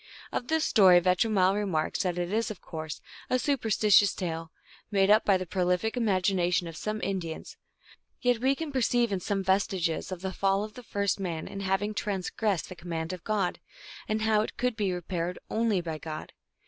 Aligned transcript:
Of 0.31 0.47
this 0.47 0.63
story 0.65 0.99
Vetromile 0.99 1.53
remarks 1.53 2.01
that 2.01 2.17
"it 2.17 2.33
is, 2.33 2.49
of 2.49 2.59
course, 2.59 3.01
a 3.29 3.37
superstitious 3.37 4.15
tale, 4.15 4.51
made 4.89 5.11
up 5.11 5.23
by 5.23 5.37
the 5.37 5.45
prolific 5.45 5.95
imagination 5.95 6.67
of 6.67 6.75
some 6.75 7.01
Indians, 7.03 7.55
yet 8.19 8.39
we 8.39 8.55
can 8.55 8.71
perceive 8.71 9.11
in 9.11 9.17
it 9.17 9.21
some 9.21 9.43
vestiges 9.43 10.11
of 10.11 10.21
the 10.21 10.33
fall 10.33 10.63
of 10.63 10.73
the 10.73 10.81
first 10.81 11.19
man 11.19 11.47
in 11.47 11.59
having 11.59 11.93
transgressed 11.93 12.67
the 12.67 12.75
command 12.75 13.13
of 13.13 13.23
God, 13.23 13.59
and 14.07 14.23
how 14.23 14.41
it 14.41 14.57
could 14.57 14.75
be 14.75 14.91
repaired 14.91 15.37
only 15.51 15.81
by 15.81 15.99
God. 15.99 16.33